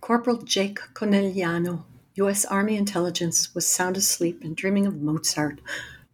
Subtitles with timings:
[0.00, 2.44] Corporal Jake Conegliano, U.S.
[2.44, 5.60] Army intelligence, was sound asleep and dreaming of Mozart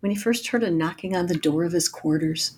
[0.01, 2.57] when he first heard a knocking on the door of his quarters.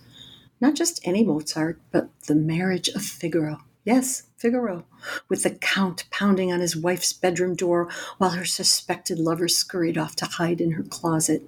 [0.61, 3.59] Not just any Mozart, but the marriage of Figaro.
[3.85, 4.85] Yes, Figaro,
[5.29, 10.17] with the Count pounding on his wife's bedroom door while her suspected lover scurried off
[10.17, 11.43] to hide in her closet.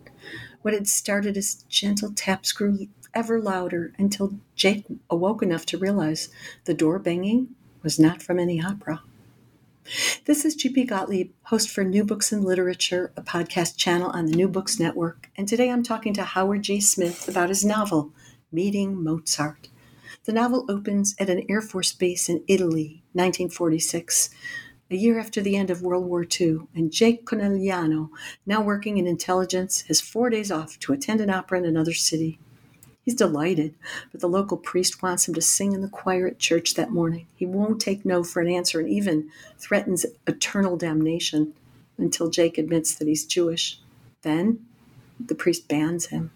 [0.62, 6.28] What had started as gentle taps grew ever louder until Jake awoke enough to realize
[6.64, 9.02] the door banging was not from any opera.
[10.26, 10.84] This is G.P.
[10.84, 15.30] Gottlieb, host for New Books in Literature, a podcast channel on the New Books Network.
[15.34, 18.12] And today I'm talking to Howard Jay Smith about his novel,
[18.52, 19.70] Meeting Mozart.
[20.24, 24.28] The novel opens at an Air Force base in Italy, 1946,
[24.90, 28.10] a year after the end of World War II, and Jake Conegliano,
[28.44, 32.38] now working in intelligence, has four days off to attend an opera in another city.
[33.08, 33.74] He's delighted,
[34.12, 37.26] but the local priest wants him to sing in the choir at church that morning.
[37.36, 41.54] He won't take no for an answer and even threatens eternal damnation
[41.96, 43.80] until Jake admits that he's Jewish.
[44.20, 44.66] Then
[45.18, 46.32] the priest bans him.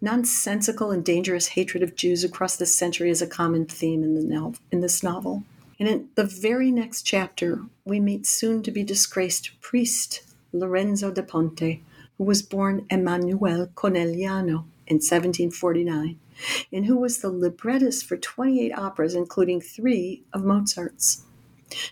[0.00, 4.24] Nonsensical and dangerous hatred of Jews across the century is a common theme in, the
[4.24, 5.44] no- in this novel.
[5.78, 11.22] And in the very next chapter, we meet soon to be disgraced priest Lorenzo da
[11.22, 11.78] Ponte,
[12.18, 16.18] who was born Emanuele Conegliano in 1749,
[16.72, 21.24] and who was the librettist for 28 operas, including three of Mozart's.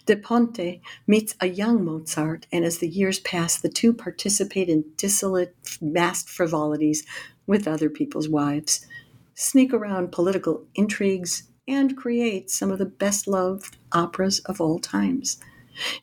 [0.06, 4.84] Da Ponte meets a young Mozart, and as the years pass, the two participate in
[4.96, 7.04] dissolute, masked frivolities
[7.46, 8.86] with other people's wives,
[9.34, 15.38] sneak around political intrigues, and create some of the best loved operas of all times.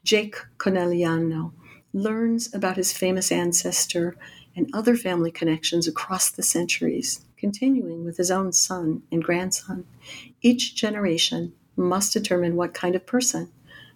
[0.03, 1.53] Jake Conegliano
[1.93, 4.15] learns about his famous ancestor
[4.59, 9.85] and other family connections across the centuries, continuing with his own son and grandson.
[10.41, 13.49] Each generation must determine what kind of person,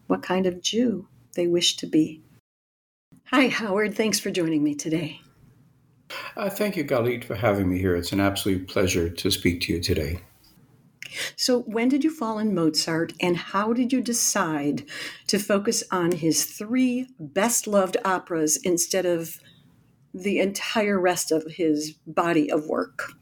[0.07, 2.21] what kind of Jew they wish to be.
[3.25, 3.93] Hi, Howard.
[3.93, 5.19] Thanks for joining me today.
[6.37, 7.97] Uh, thank you, Galit, for having me here.
[7.97, 10.21] It's an absolute pleasure to speak to you today.
[11.35, 14.85] So, when did you fall in Mozart, and how did you decide
[15.27, 19.39] to focus on his three best loved operas instead of
[20.13, 23.13] the entire rest of his body of work?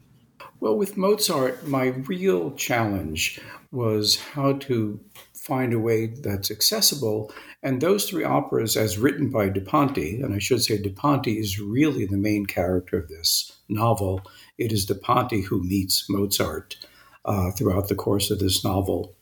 [0.60, 3.40] Well, with Mozart, my real challenge
[3.72, 5.00] was how to
[5.34, 7.32] find a way that's accessible.
[7.64, 11.26] And those three operas, as written by Da Ponte, and I should say Da Ponte
[11.26, 14.22] is really the main character of this novel.
[14.56, 16.76] It is Da Ponte who meets Mozart
[17.24, 19.16] uh, throughout the course of this novel.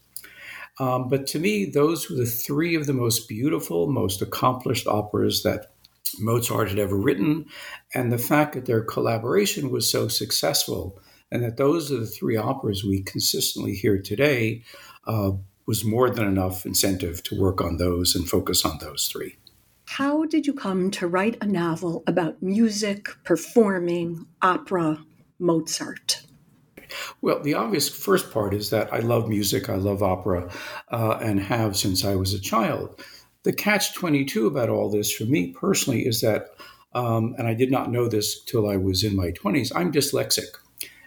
[0.78, 5.42] Um, but to me, those were the three of the most beautiful, most accomplished operas
[5.42, 5.69] that
[6.18, 7.46] Mozart had ever written,
[7.94, 12.36] and the fact that their collaboration was so successful, and that those are the three
[12.36, 14.62] operas we consistently hear today,
[15.06, 15.32] uh,
[15.66, 19.36] was more than enough incentive to work on those and focus on those three.
[19.84, 25.04] How did you come to write a novel about music, performing, opera,
[25.38, 26.22] Mozart?
[27.20, 30.50] Well, the obvious first part is that I love music, I love opera,
[30.90, 33.00] uh, and have since I was a child.
[33.42, 36.50] The catch 22 about all this for me personally is that,
[36.94, 40.48] um, and I did not know this till I was in my 20s, I'm dyslexic.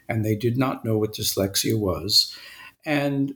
[0.10, 2.36] And they did not know what dyslexia was.
[2.86, 3.36] And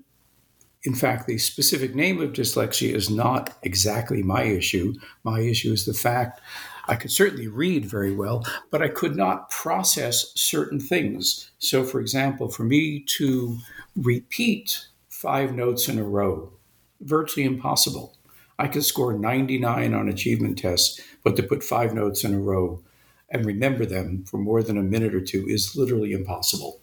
[0.83, 4.93] in fact, the specific name of dyslexia is not exactly my issue.
[5.23, 6.41] My issue is the fact
[6.87, 11.51] I could certainly read very well, but I could not process certain things.
[11.59, 13.57] So, for example, for me to
[13.95, 16.53] repeat five notes in a row,
[17.01, 18.16] virtually impossible.
[18.59, 22.81] I could score 99 on achievement tests, but to put five notes in a row
[23.29, 26.81] and remember them for more than a minute or two is literally impossible.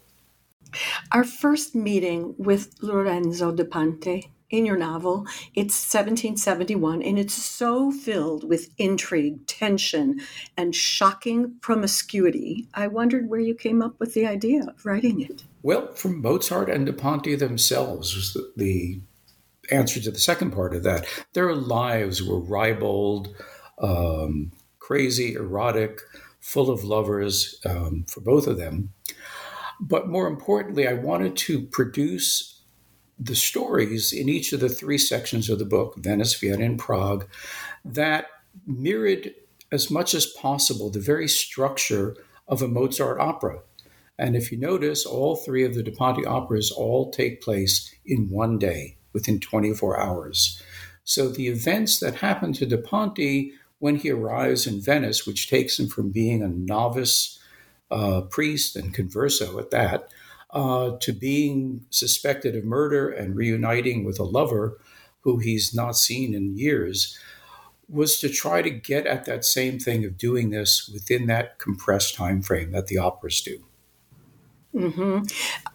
[1.11, 5.25] Our first meeting with Lorenzo da Ponte in your novel,
[5.55, 10.21] it's 1771, and it's so filled with intrigue, tension,
[10.55, 12.67] and shocking promiscuity.
[12.73, 15.43] I wondered where you came up with the idea of writing it.
[15.63, 19.01] Well, from Mozart and da Ponte themselves was the, the
[19.71, 21.05] answer to the second part of that.
[21.33, 23.35] Their lives were ribald,
[23.79, 25.99] um, crazy, erotic,
[26.39, 28.93] full of lovers um, for both of them.
[29.79, 32.61] But more importantly, I wanted to produce
[33.17, 37.27] the stories in each of the three sections of the book Venice, Vienna, and Prague
[37.83, 38.27] that
[38.65, 39.33] mirrored
[39.71, 42.15] as much as possible the very structure
[42.47, 43.59] of a Mozart opera.
[44.17, 48.29] And if you notice, all three of the Da Ponte operas all take place in
[48.29, 50.61] one day, within 24 hours.
[51.05, 55.79] So the events that happen to Da Ponte when he arrives in Venice, which takes
[55.79, 57.39] him from being a novice
[57.89, 60.09] uh, priest and converso at that,
[60.51, 64.79] uh, to being suspected of murder and reuniting with a lover
[65.21, 67.17] who he's not seen in years,
[67.87, 72.15] was to try to get at that same thing of doing this within that compressed
[72.15, 73.63] time frame that the operas do.
[74.75, 75.23] Mm-hmm.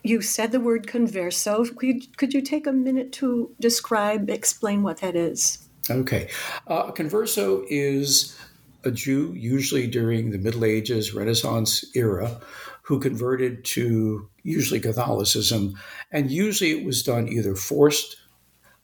[0.05, 1.75] You said the word converso.
[1.75, 5.67] Could, could you take a minute to describe, explain what that is?
[5.89, 6.29] Okay.
[6.67, 8.39] Uh, converso is
[8.85, 12.41] a Jew, usually during the Middle Ages, Renaissance era,
[12.83, 15.75] who converted to usually Catholicism.
[16.13, 18.17] And usually it was done either forced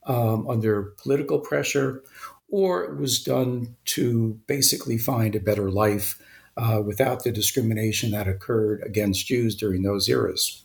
[0.04, 2.02] um, under political pressure
[2.48, 6.22] or it was done to basically find a better life
[6.56, 10.64] uh, without the discrimination that occurred against Jews during those eras.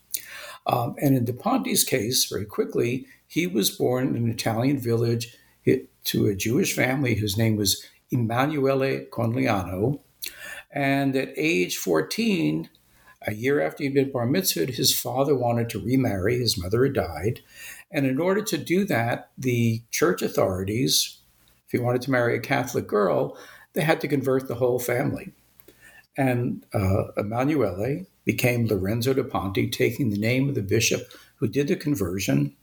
[0.68, 5.36] Um, and in Da Ponte's case, very quickly, he was born in an Italian village
[6.04, 10.00] to a Jewish family whose name was Emanuele Conegliano.
[10.72, 12.70] And at age 14,
[13.28, 16.40] a year after he'd been bar mitzvahed, his father wanted to remarry.
[16.40, 17.42] His mother had died.
[17.92, 21.20] And in order to do that, the church authorities,
[21.66, 23.38] if he wanted to marry a Catholic girl,
[23.74, 25.34] they had to convert the whole family.
[26.22, 31.68] And uh, Emanuele became Lorenzo da Ponte, taking the name of the bishop who did
[31.68, 32.56] the conversion.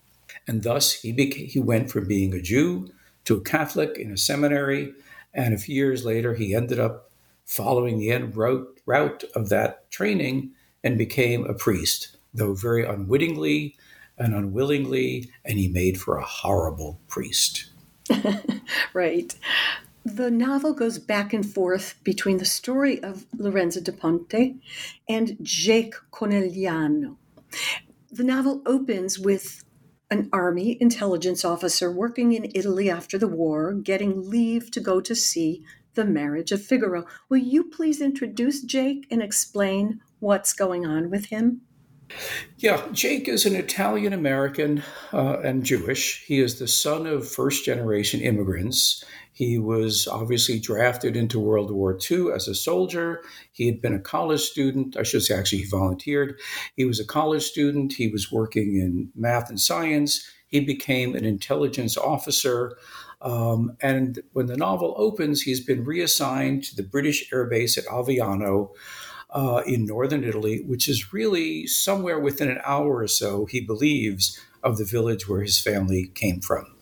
[0.46, 2.88] And thus he, he went from being a Jew
[3.24, 4.92] to a Catholic in a seminary.
[5.34, 7.10] And a few years later, he ended up
[7.46, 10.52] following the end route, route of that training
[10.84, 13.74] and became a priest, though very unwittingly
[14.18, 17.70] and unwillingly, and he made for a horrible priest.
[18.94, 19.34] right.
[20.04, 24.56] The novel goes back and forth between the story of Lorenzo da Ponte
[25.08, 27.16] and Jake Conegliano.
[28.10, 29.64] The novel opens with
[30.10, 35.14] an army intelligence officer working in Italy after the war, getting leave to go to
[35.14, 35.62] see
[35.94, 37.04] the marriage of Figaro.
[37.28, 41.60] Will you please introduce Jake and explain what's going on with him?
[42.56, 46.24] Yeah, Jake is an Italian American uh, and Jewish.
[46.24, 49.04] He is the son of first generation immigrants.
[49.38, 53.22] He was obviously drafted into World War II as a soldier.
[53.52, 54.96] He had been a college student.
[54.96, 56.40] I should say, actually, he volunteered.
[56.74, 57.92] He was a college student.
[57.92, 60.28] He was working in math and science.
[60.48, 62.76] He became an intelligence officer.
[63.22, 67.84] Um, and when the novel opens, he's been reassigned to the British Air Base at
[67.84, 68.70] Aviano
[69.30, 74.36] uh, in northern Italy, which is really somewhere within an hour or so, he believes,
[74.64, 76.77] of the village where his family came from.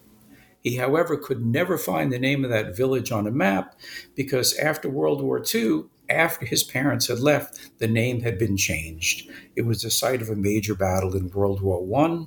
[0.66, 3.78] He, however, could never find the name of that village on a map
[4.16, 9.30] because after World War II, after his parents had left, the name had been changed.
[9.54, 12.26] It was the site of a major battle in World War I.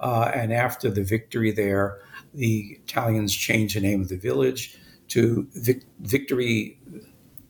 [0.00, 1.98] Uh, and after the victory there,
[2.34, 4.76] the Italians changed the name of the village
[5.08, 6.78] to Vic- Victory,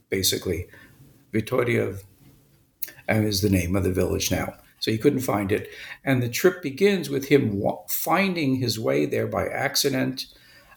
[0.09, 0.69] basically,
[1.33, 1.97] Vittoria
[3.09, 4.55] is the name of the village now.
[4.83, 5.71] So he couldn't find it.
[6.05, 10.27] And the trip begins with him finding his way there by accident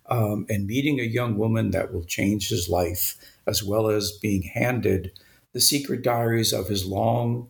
[0.05, 4.43] um, and meeting a young woman that will change his life, as well as being
[4.43, 5.11] handed
[5.53, 7.47] the secret diaries of his long,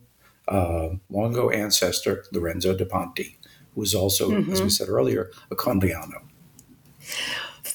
[0.48, 3.36] uh, long ago ancestor, Lorenzo da Ponte,
[3.74, 4.50] who was also, mm-hmm.
[4.50, 6.22] as we said earlier, a Conegliano.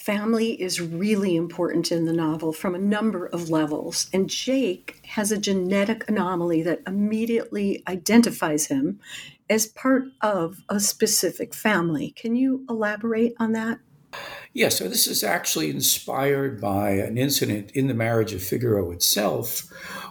[0.01, 5.31] Family is really important in the novel from a number of levels, and Jake has
[5.31, 8.99] a genetic anomaly that immediately identifies him
[9.47, 12.11] as part of a specific family.
[12.17, 13.77] Can you elaborate on that?
[14.53, 19.67] Yes, so this is actually inspired by an incident in the marriage of Figaro itself,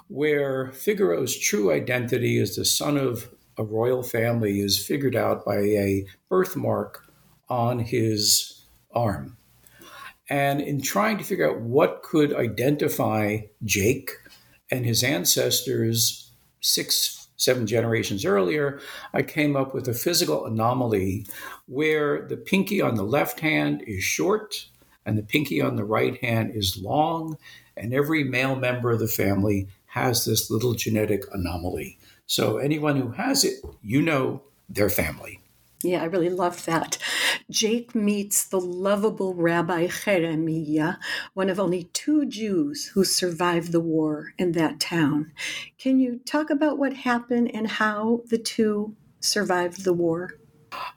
[0.06, 5.58] where Figaro's true identity as the son of a royal family is figured out by
[5.58, 7.12] a birthmark
[7.48, 9.36] on his arm.
[10.30, 14.12] And in trying to figure out what could identify Jake
[14.70, 18.80] and his ancestors six, seven generations earlier,
[19.12, 21.26] I came up with a physical anomaly
[21.66, 24.68] where the pinky on the left hand is short
[25.04, 27.38] and the pinky on the right hand is long,
[27.76, 31.98] and every male member of the family has this little genetic anomaly.
[32.26, 35.40] So anyone who has it, you know their family.
[35.82, 36.98] Yeah, I really loved that.
[37.50, 40.96] Jake meets the lovable Rabbi Jeremiah,
[41.32, 45.32] one of only two Jews who survived the war in that town.
[45.78, 50.34] Can you talk about what happened and how the two survived the war?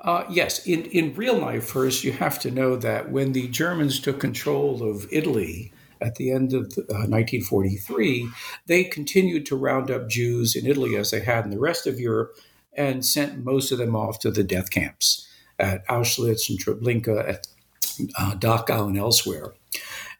[0.01, 4.01] Uh, yes, in, in real life, first, you have to know that when the Germans
[4.01, 5.71] took control of Italy
[6.01, 8.27] at the end of uh, 1943,
[8.67, 12.01] they continued to round up Jews in Italy as they had in the rest of
[12.01, 12.37] Europe
[12.75, 15.27] and sent most of them off to the death camps
[15.59, 17.47] at Auschwitz and Treblinka, at
[18.17, 19.53] uh, Dachau, and elsewhere.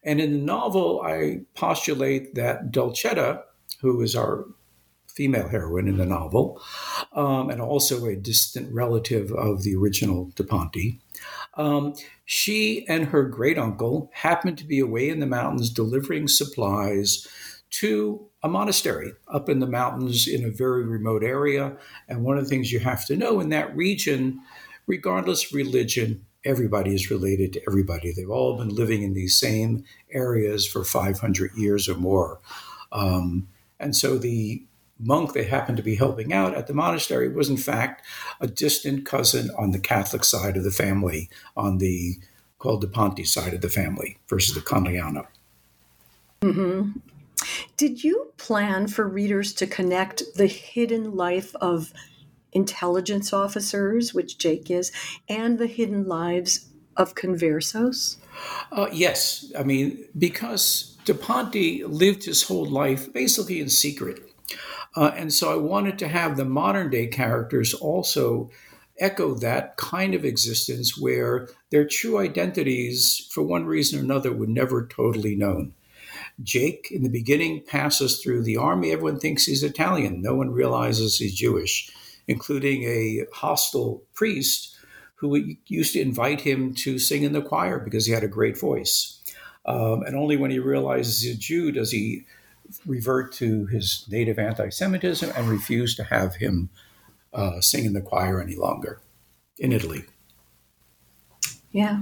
[0.03, 3.43] And in the novel, I postulate that Dolcetta,
[3.81, 4.45] who is our
[5.07, 6.61] female heroine in the novel,
[7.13, 10.99] um, and also a distant relative of the original Da Ponte,
[11.55, 11.93] um,
[12.25, 17.27] she and her great uncle happened to be away in the mountains delivering supplies
[17.73, 21.75] to a monastery up in the mountains in a very remote area.
[22.07, 24.41] And one of the things you have to know in that region,
[24.85, 28.11] regardless of religion, everybody is related to everybody.
[28.11, 32.39] They've all been living in these same areas for 500 years or more.
[32.91, 33.47] Um,
[33.79, 34.63] and so the
[34.99, 38.05] monk they happened to be helping out at the monastery was, in fact,
[38.39, 41.27] a distant cousin on the Catholic side of the family,
[41.57, 42.17] on the
[42.59, 45.25] called the Ponte side of the family versus the Conegliano.
[46.43, 46.91] Mm-hmm.
[47.77, 51.93] Did you plan for readers to connect the hidden life of
[52.51, 54.91] intelligence officers, which Jake is,
[55.27, 58.17] and the hidden lives of conversos?
[58.71, 59.51] Uh, yes.
[59.57, 64.21] I mean, because Da Ponte lived his whole life basically in secret.
[64.95, 68.51] Uh, and so I wanted to have the modern day characters also
[68.99, 74.47] echo that kind of existence where their true identities, for one reason or another, were
[74.47, 75.73] never totally known.
[76.41, 78.91] Jake, in the beginning, passes through the army.
[78.91, 80.21] Everyone thinks he's Italian.
[80.21, 81.91] No one realizes he's Jewish,
[82.27, 84.75] including a hostile priest
[85.15, 88.59] who used to invite him to sing in the choir because he had a great
[88.59, 89.21] voice.
[89.65, 92.25] Um, and only when he realizes he's a Jew does he
[92.85, 96.69] revert to his native anti Semitism and refuse to have him
[97.33, 98.99] uh, sing in the choir any longer
[99.57, 100.03] in Italy.
[101.71, 102.01] Yeah.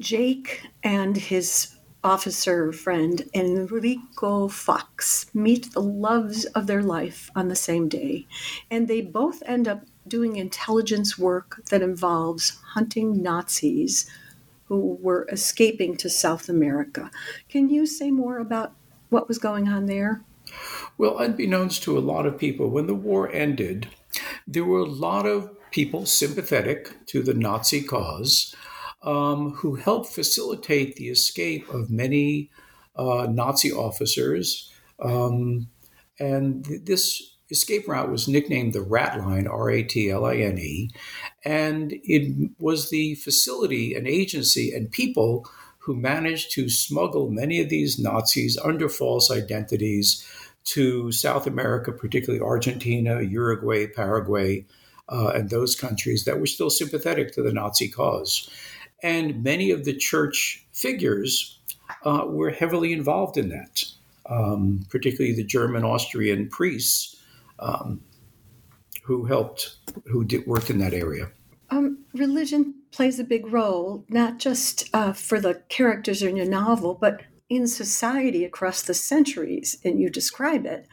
[0.00, 1.75] Jake and his
[2.06, 8.26] officer friend Enrico Fox meet the loves of their life on the same day,
[8.70, 14.08] and they both end up doing intelligence work that involves hunting Nazis
[14.66, 17.10] who were escaping to South America.
[17.48, 18.72] Can you say more about
[19.10, 20.22] what was going on there?
[20.96, 23.88] Well, unbeknownst to a lot of people, when the war ended,
[24.46, 28.54] there were a lot of people sympathetic to the Nazi cause
[29.02, 32.50] um, who helped facilitate the escape of many
[32.96, 34.72] uh, Nazi officers.
[35.02, 35.68] Um,
[36.18, 40.36] and th- this escape route was nicknamed the Rat Line, R A T L I
[40.36, 40.90] N E.
[41.44, 45.48] And it was the facility, and agency, and people
[45.78, 50.26] who managed to smuggle many of these Nazis under false identities
[50.64, 54.66] to South America, particularly Argentina, Uruguay, Paraguay,
[55.08, 58.50] uh, and those countries that were still sympathetic to the Nazi cause.
[59.06, 61.60] And many of the church figures
[62.04, 63.84] uh, were heavily involved in that,
[64.28, 67.14] um, particularly the German Austrian priests
[67.60, 68.00] um,
[69.04, 71.30] who helped, who did work in that area.
[71.70, 76.94] Um, religion plays a big role, not just uh, for the characters in your novel,
[76.94, 80.88] but in society across the centuries, and you describe it.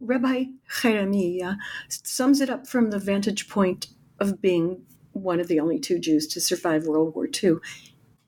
[0.00, 0.44] Rabbi
[0.80, 1.56] Jeremiah
[1.90, 6.26] sums it up from the vantage point of being one of the only two Jews
[6.28, 7.56] to survive World War II.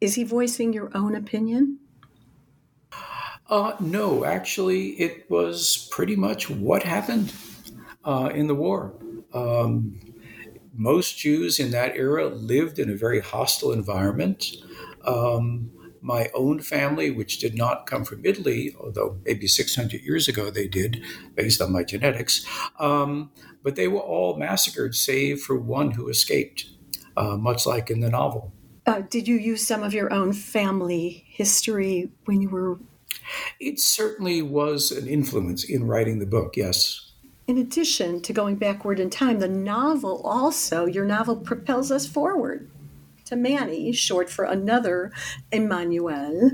[0.01, 1.79] Is he voicing your own opinion?
[3.49, 7.33] Uh, no, actually, it was pretty much what happened
[8.05, 8.95] uh, in the war.
[9.35, 10.01] Um,
[10.73, 14.57] most Jews in that era lived in a very hostile environment.
[15.05, 15.71] Um,
[16.01, 20.67] my own family, which did not come from Italy, although maybe 600 years ago they
[20.67, 21.03] did,
[21.35, 22.45] based on my genetics.
[22.79, 23.31] Um,
[23.63, 26.67] but they were all massacred, save for one who escaped,
[27.17, 28.53] uh, much like in the novel.
[28.87, 32.79] Uh, did you use some of your own family history when you were?
[33.61, 37.13] It certainly was an influence in writing the book, yes.
[37.47, 42.71] In addition to going backward in time, the novel also, your novel propels us forward
[43.31, 45.13] to Manny, short for another
[45.53, 46.51] Emmanuel,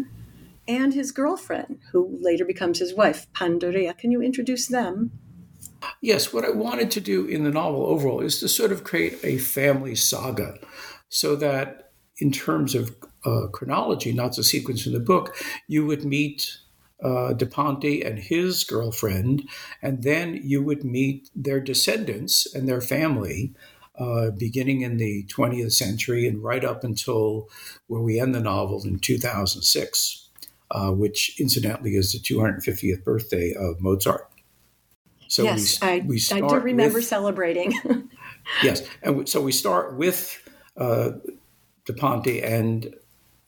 [0.69, 3.97] and his girlfriend, who later becomes his wife, Pandorea.
[3.97, 5.11] Can you introduce them?
[6.03, 9.19] Yes, what I wanted to do in the novel overall is to sort of create
[9.25, 10.59] a family saga
[11.09, 15.35] so that, in terms of uh, chronology, not the sequence in the book,
[15.69, 16.59] you would meet
[17.03, 19.49] uh, Da Ponte and his girlfriend,
[19.81, 23.55] and then you would meet their descendants and their family
[23.99, 27.49] uh, beginning in the 20th century and right up until
[27.87, 30.29] where we end the novel in 2006,
[30.71, 34.29] uh, which incidentally is the 250th birthday of Mozart.
[35.29, 37.75] So yes, we, I, we I do remember with, celebrating.
[38.63, 40.41] yes, and so we start with
[40.77, 41.13] uh,
[41.85, 42.95] Da Ponte and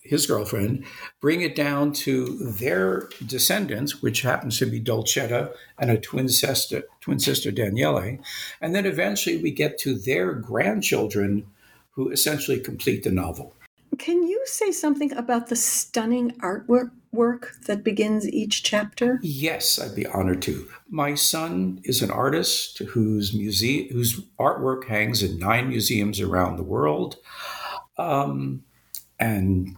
[0.08, 0.84] his girlfriend,
[1.20, 6.82] bring it down to their descendants, which happens to be Dolcetta and a twin sister,
[7.00, 8.18] twin sister Daniele,
[8.60, 11.46] and then eventually we get to their grandchildren,
[11.90, 13.54] who essentially complete the novel.
[13.98, 19.18] Can you say something about the stunning artwork work that begins each chapter?
[19.22, 20.68] Yes, I'd be honored to.
[20.88, 26.62] My son is an artist whose museum, whose artwork hangs in nine museums around the
[26.62, 27.16] world.
[27.96, 28.62] Um,
[29.18, 29.76] and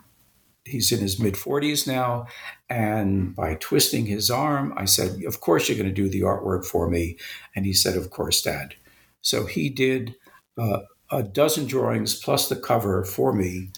[0.70, 2.26] he's in his mid 40s now.
[2.68, 6.64] And by twisting his arm, I said, Of course, you're going to do the artwork
[6.64, 7.16] for me.
[7.54, 8.74] And he said, Of course, Dad.
[9.22, 10.14] So he did
[10.56, 13.70] uh, a dozen drawings plus the cover for me.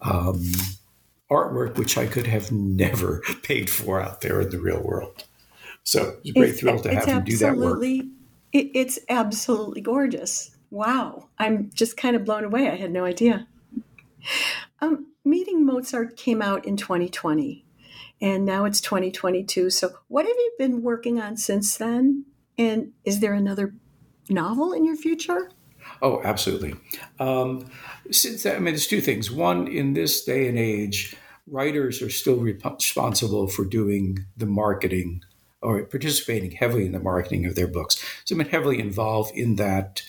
[0.00, 0.42] Um,
[1.30, 5.24] artwork which I could have never paid for out there in the real world.
[5.82, 7.82] So it's a great it's, thrill to have him do that work.
[7.82, 10.56] It, it's absolutely gorgeous.
[10.70, 11.28] Wow.
[11.38, 12.70] I'm just kind of blown away.
[12.70, 13.46] I had no idea.
[14.80, 17.64] Um, Meeting Mozart came out in 2020,
[18.20, 19.70] and now it's 2022.
[19.70, 22.26] So, what have you been working on since then?
[22.58, 23.74] And is there another
[24.28, 25.50] novel in your future?
[26.02, 26.74] Oh, absolutely.
[27.18, 27.66] Um,
[28.10, 29.30] since that, I mean, there's two things.
[29.30, 35.22] One, in this day and age, writers are still responsible for doing the marketing
[35.62, 38.02] or participating heavily in the marketing of their books.
[38.24, 40.02] So I've been heavily involved in that.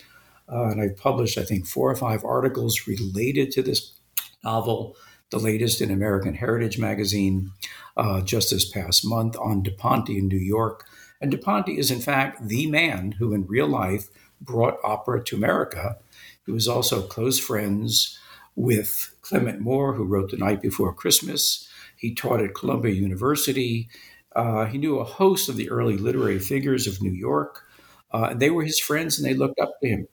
[0.50, 3.97] Uh, and I've published, I think, four or five articles related to this
[4.44, 4.96] novel
[5.30, 7.52] the latest in American Heritage Magazine
[7.98, 10.86] uh, just this past month on Da Ponte in New York.
[11.20, 14.08] And Da Ponte is, in fact, the man who in real life
[14.40, 15.98] brought opera to America.
[16.46, 18.18] He was also close friends
[18.56, 21.68] with Clement Moore, who wrote The Night Before Christmas.
[21.98, 23.90] He taught at Columbia University.
[24.36, 27.64] Uh, he knew a host of the early literary figures of New York.
[28.12, 30.08] Uh, they were his friends and they looked up to him.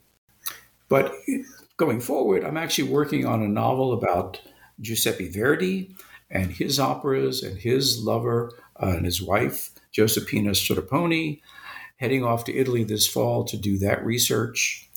[0.89, 1.15] But
[1.77, 4.41] going forward, I'm actually working on a novel about
[4.81, 5.95] Giuseppe Verdi
[6.31, 11.41] and his operas and his lover uh, and his wife, Josephina Strepponi,
[11.97, 14.89] heading off to Italy this fall to do that research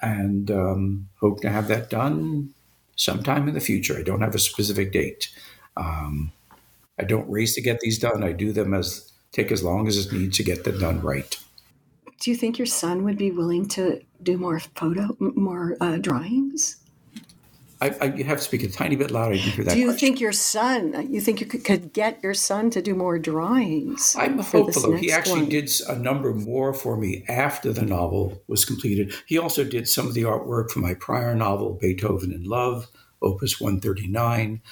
[0.00, 2.52] and um, hope to have that done
[2.96, 3.96] sometime in the future.
[3.98, 5.28] I don't have a specific date.
[5.76, 6.32] Um,
[6.98, 8.22] I don't race to get these done.
[8.22, 11.38] I do them as take as long as it needs to get them done right.
[12.22, 16.76] Do you think your son would be willing to do more photo, more uh, drawings?
[17.80, 19.34] I, I, you have to speak a tiny bit louder.
[19.34, 19.92] Do you question.
[19.94, 21.12] think your son?
[21.12, 24.14] You think you could, could, get your son to do more drawings?
[24.16, 24.94] I'm hopeful.
[24.94, 25.48] He actually one?
[25.48, 29.12] did a number more for me after the novel was completed.
[29.26, 32.86] He also did some of the artwork for my prior novel, Beethoven in Love,
[33.20, 34.62] Opus 139.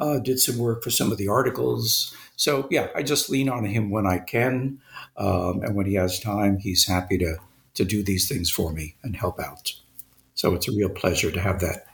[0.00, 2.14] Uh, did some work for some of the articles.
[2.36, 4.80] So yeah, I just lean on him when I can,
[5.16, 7.36] um, and when he has time, he's happy to
[7.74, 9.74] to do these things for me and help out.
[10.34, 11.86] So it's a real pleasure to have that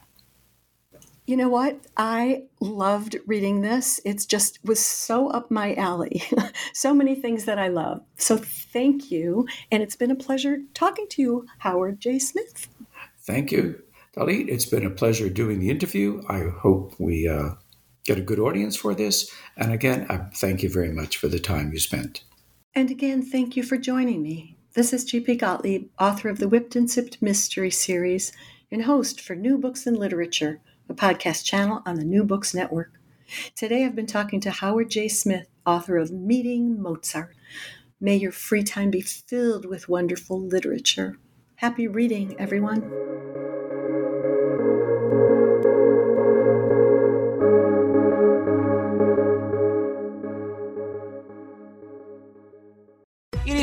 [1.26, 1.80] you know what?
[1.96, 4.00] I loved reading this.
[4.04, 6.22] It's just was so up my alley.
[6.72, 8.00] so many things that I love.
[8.16, 9.46] So thank you.
[9.72, 12.68] And it's been a pleasure talking to you, Howard Jay Smith.
[13.22, 13.82] Thank you,
[14.16, 14.48] Dalit.
[14.48, 16.22] It's been a pleasure doing the interview.
[16.28, 17.50] I hope we uh,
[18.06, 19.30] get a good audience for this.
[19.56, 22.24] And again, I thank you very much for the time you spent.
[22.74, 24.56] And again, thank you for joining me.
[24.74, 25.36] This is G.P.
[25.36, 28.32] Gottlieb, author of the Whipped and Sipped Mystery Series
[28.70, 32.92] and host for New Books in Literature a podcast channel on the New Books Network.
[33.56, 37.34] Today I've been talking to Howard Jay Smith, author of Meeting Mozart.
[38.00, 41.16] May your free time be filled with wonderful literature.
[41.56, 42.82] Happy reading, everyone.